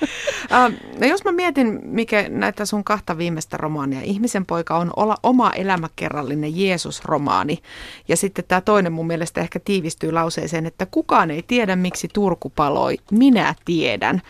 [0.43, 5.15] Uh, no jos mä mietin, mikä näitä sun kahta viimeistä romaania, Ihmisen poika on olla
[5.23, 7.60] oma elämäkerrallinen Jeesus-romaani.
[8.08, 12.49] Ja sitten tämä toinen mun mielestä ehkä tiivistyy lauseeseen, että kukaan ei tiedä, miksi Turku
[12.55, 14.21] paloi, minä tiedän.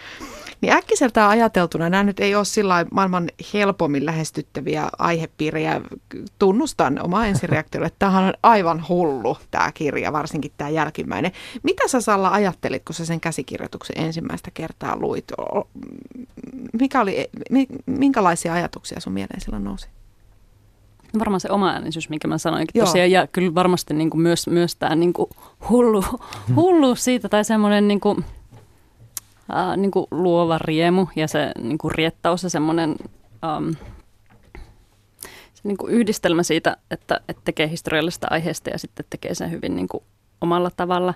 [0.62, 5.82] Niin äkkiseltään ajateltuna nämä nyt ei ole sillä maailman helpommin lähestyttäviä aihepiirteitä käsikirja.
[6.40, 11.32] Tunnustan oma ensireaktio, että tämähän on aivan hullu tämä kirja, varsinkin tämä jälkimmäinen.
[11.64, 15.26] Mitä sä Salla ajattelit, kun sä sen käsikirjoituksen ensimmäistä kertaa luit?
[16.80, 17.30] Mikä oli,
[17.86, 19.88] minkälaisia ajatuksia sun mieleen silloin nousi?
[21.20, 22.86] Varmaan se oma äänisyys, minkä mä sanoinkin Joo.
[22.86, 25.30] tosiaan, ja kyllä varmasti niin kuin myös, myös tämä niin kuin
[25.70, 26.04] hullu,
[26.56, 28.26] hullu siitä, tai semmoinen niin kuin,
[29.56, 32.96] äh, niin kuin luova riemu ja se niin kuin riettaus ja semmoinen
[33.44, 33.70] ähm,
[35.66, 39.88] niin kuin yhdistelmä siitä, että, että tekee historiallisesta aiheesta ja sitten tekee sen hyvin niin
[39.88, 40.04] kuin
[40.42, 41.14] omalla tavalla.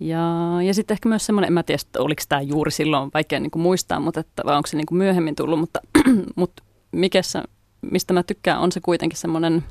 [0.00, 0.22] Ja,
[0.66, 3.50] ja sitten ehkä myös semmoinen, en mä tiedä, että oliko tämä juuri silloin, vaikea niin
[3.50, 5.80] kuin muistaa, mutta että, vai onko se niin kuin myöhemmin tullut, mutta,
[6.36, 7.42] mutta mikessä,
[7.90, 9.64] mistä mä tykkään, on se kuitenkin semmoinen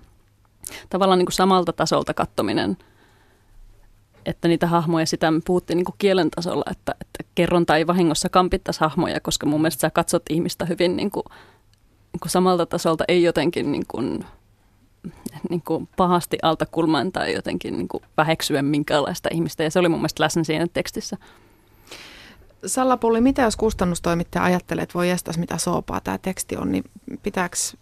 [0.90, 2.78] tavallaan niin kuin samalta tasolta kattominen–
[4.26, 8.30] että niitä hahmoja, sitä me puhuttiin niin kuin kielen tasolla, että, että kerronta ei vahingossa
[8.30, 11.24] kampittaisi hahmoja, koska mun mielestä sä katsot ihmistä hyvin niin kuin,
[12.14, 14.26] niin samalta tasolta, ei jotenkin niin kuin,
[15.50, 19.64] niin kuin pahasti alta kulmaan tai jotenkin niin kuin väheksyen minkäänlaista ihmistä.
[19.64, 21.18] Ja se oli mun mielestä läsnä siinä tekstissä.
[22.66, 26.84] Sallapulli, mitä jos kustannustoimittaja ajattelee, että voi jästäs mitä soopaa tämä teksti on, niin
[27.24, 27.78] pitääks,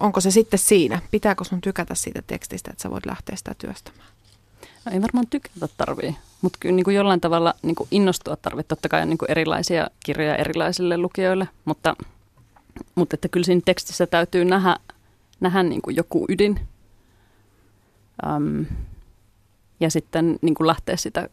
[0.00, 1.00] onko se sitten siinä?
[1.10, 4.08] Pitääkö sun tykätä siitä tekstistä, että sä voit lähteä sitä työstämään?
[4.84, 8.64] No ei varmaan tykätä tarvii, mutta kyllä niin kuin jollain tavalla niin kuin innostua tarvii.
[8.64, 11.96] Totta kai niin kuin erilaisia kirjoja erilaisille lukijoille, mutta,
[12.94, 14.76] mutta että kyllä siinä tekstissä täytyy nähdä,
[15.40, 16.60] nähdä niin kuin joku ydin.
[18.26, 18.66] Um,
[19.80, 21.28] ja sitten niin kuin lähteä sitä,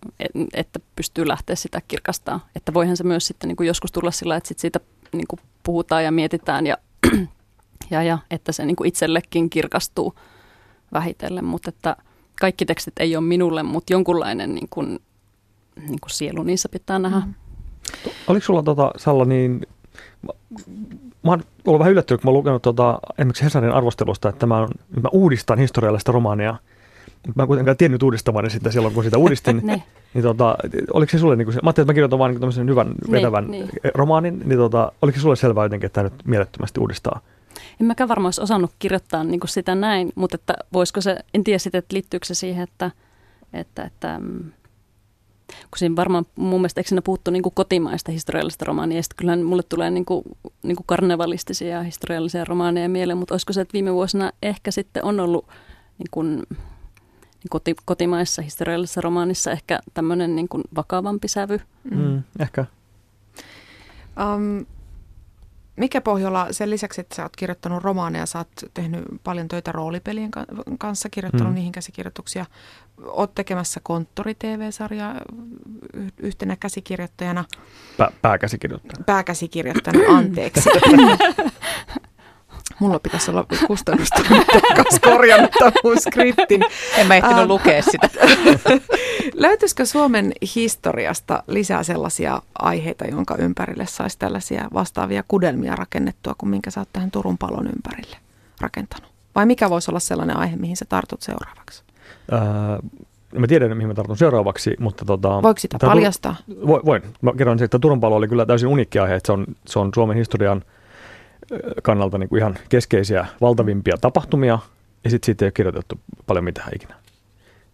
[0.53, 2.47] että pystyy lähteä sitä kirkastaa.
[2.55, 4.79] Että voihan se myös sitten niin kuin joskus tulla sillä, että sit siitä
[5.11, 6.77] niin kuin puhutaan ja mietitään ja,
[7.91, 10.15] ja, ja että se niin kuin itsellekin kirkastuu
[10.93, 11.95] vähitellen, mutta että–
[12.41, 14.99] kaikki tekstit ei ole minulle, mutta jonkunlainen niin kuin,
[15.75, 17.19] niin kuin sielu niissä pitää nähdä.
[17.19, 17.33] Mm.
[18.27, 19.61] Oliko sulla tota, Salla niin,
[21.23, 24.57] mä, oon ollut vähän yllättynyt, kun mä oon lukenut tota, esimerkiksi Hesarin arvostelusta, että mä,
[24.57, 24.69] on,
[25.01, 26.55] mä uudistan historiallista romaania.
[27.35, 29.61] Mä en kuitenkaan tiennyt uudistavani sitä silloin, kun sitä uudistin.
[29.63, 29.83] niin.
[30.13, 30.57] niin tota,
[30.93, 33.47] oliko se sulle, niin kuin mä ajattelin, että mä kirjoitan vain niin hyvän niin, vetävän
[33.47, 33.91] niin, niin.
[33.95, 37.21] romaanin, niin tota, oliko se sulle selvää jotenkin, että tämä nyt mielettömästi uudistaa?
[37.81, 41.43] en mäkään varmaan olisi osannut kirjoittaa niin kuin sitä näin, mutta että voisiko se, en
[41.43, 42.91] tiedä sitten, että liittyykö se siihen, että,
[43.53, 44.51] että, että mm,
[45.51, 49.17] kun siinä varmaan mun mielestä eikö siinä puhuttu niin kuin kotimaista historiallista romaania, ja sitten
[49.17, 50.23] kyllähän mulle tulee niin kuin,
[50.63, 55.19] niin kuin karnevalistisia historiallisia romaaneja mieleen, mutta olisiko se, että viime vuosina ehkä sitten on
[55.19, 55.47] ollut
[55.97, 56.43] niin kuin,
[57.43, 61.59] niin koti, kotimaissa historiallisessa romaanissa ehkä tämmöinen niin kuin vakavampi sävy.
[61.91, 62.65] Mm, ehkä.
[64.35, 64.65] Um,
[65.75, 70.31] mikä Pohjola, sen lisäksi, että sä oot kirjoittanut romaaneja, sä oot tehnyt paljon töitä roolipelien
[70.79, 71.55] kanssa, kirjoittanut mm.
[71.55, 72.45] niihin käsikirjoituksia.
[73.05, 75.15] Oot tekemässä Konttori-TV-sarjaa
[76.17, 77.45] yhtenä käsikirjoittajana.
[78.01, 79.03] Pä- pääkäsikirjoittajana.
[79.03, 80.69] Pääkäsikirjoittajana, anteeksi.
[82.79, 84.21] Mulla pitäisi olla kustannusta
[84.75, 85.51] kanssa korjannut
[85.83, 86.65] mun skriptin.
[86.97, 88.09] En mä ehtinyt uh, lukea sitä.
[89.33, 96.71] Löytyisikö Suomen historiasta lisää sellaisia aiheita, jonka ympärille saisi tällaisia vastaavia kudelmia rakennettua, kuin minkä
[96.71, 98.17] sä oot tähän Turun palon ympärille
[98.61, 99.11] rakentanut?
[99.35, 101.83] Vai mikä voisi olla sellainen aihe, mihin sä tartut seuraavaksi?
[102.33, 102.39] Äh,
[103.39, 105.05] mä tiedän, mihin mä tartun seuraavaksi, mutta...
[105.05, 106.35] Tota, Voiko sitä paljastaa?
[106.67, 106.85] Voin.
[106.85, 107.01] voin.
[107.21, 109.91] Mä kerron, että Turun palo oli kyllä täysin unikki aihe, että se on, se on
[109.93, 110.61] Suomen historian–
[111.83, 114.59] kannalta niin kuin ihan keskeisiä, valtavimpia tapahtumia,
[115.03, 116.95] ja sitten siitä ei ole kirjoitettu paljon mitään ikinä.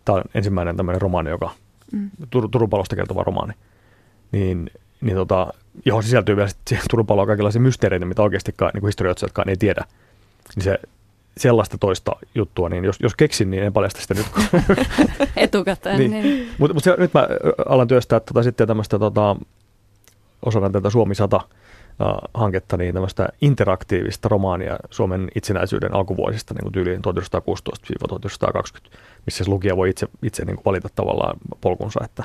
[0.05, 1.49] Tämä on ensimmäinen tämmöinen romaani, joka,
[1.91, 2.11] mm.
[2.35, 3.53] Tur- Turun palosta kertova romaani,
[4.31, 4.69] niin,
[5.01, 5.47] niin tota,
[5.85, 9.85] johon sisältyy vielä sitten Turun paloa kaikenlaisia mysteereitä, mitä oikeasti niin historioitsijatkaan ei tiedä.
[10.55, 10.79] Niin se
[11.37, 14.27] sellaista toista juttua, niin jos, jos keksin, niin en paljasta sitä nyt.
[15.35, 15.97] Etukäteen.
[15.97, 16.11] niin.
[16.11, 16.49] niin.
[16.57, 17.27] Mutta mut nyt mä
[17.65, 19.35] alan työstää tota, sitten tämmöistä tota,
[20.45, 21.41] osana tätä Suomi 100
[22.33, 27.01] hanketta, niin tämmöistä interaktiivista romaania Suomen itsenäisyyden alkuvuosista niin kuin tyyliin
[28.87, 32.23] 1916-1920, missä se lukija voi itse, itse niin kuin valita tavallaan polkunsa, että,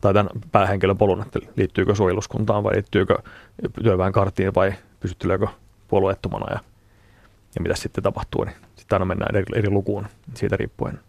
[0.00, 3.18] tai tämän päähenkilön polun, että liittyykö suojeluskuntaan vai liittyykö
[3.82, 5.46] työväen karttiin vai pysytteleekö
[5.88, 6.60] puolueettomana ja,
[7.58, 11.00] ja mitä sitten tapahtuu, niin sitten aina mennään eri, eri lukuun siitä riippuen.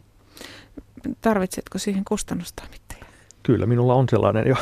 [1.21, 3.05] Tarvitsetko siihen kustannustoimittajaa?
[3.43, 4.55] Kyllä, minulla on sellainen jo.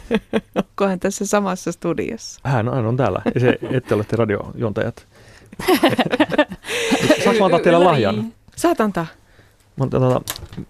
[0.62, 2.40] Onkohan tässä samassa studiossa?
[2.44, 3.22] Hän on, on täällä.
[3.34, 5.06] Ja se, ette olette radiojontajat.
[7.24, 8.32] Saanko antaa teille lahjan?
[8.56, 9.06] Saat antaa.
[9.76, 10.20] Mä tota,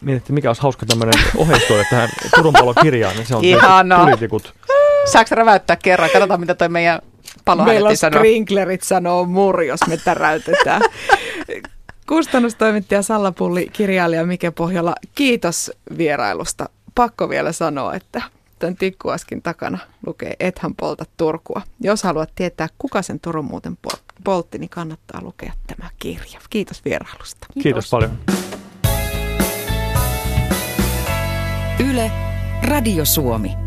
[0.01, 3.43] mietittiin, mikä olisi hauska tämmöinen oheistuote tähän Turun kirjaan, niin se on
[4.01, 4.55] poliitikut.
[5.05, 6.11] Saako räväyttää kerran?
[6.13, 7.01] Katsotaan, mitä toi meidän
[7.65, 8.19] Meillä on sanoo.
[8.19, 10.83] sprinklerit sanoo mur, jos me täräytetään.
[12.09, 18.23] Kustannustoimittaja Salla Pulli, kirjailija Mike Pohjola, kiitos vierailusta pakko vielä sanoa, että
[18.59, 21.63] tämän tikkuaskin takana lukee Ethän polta Turkua.
[21.81, 23.79] Jos haluat tietää, kuka sen Turun muuten
[24.25, 26.41] poltti, niin kannattaa lukea tämä kirja.
[26.51, 27.47] Kiitos vierailusta.
[27.55, 28.19] Kiitos, Kiitos paljon.
[31.91, 32.11] Yle,
[32.63, 33.66] Radio Suomi.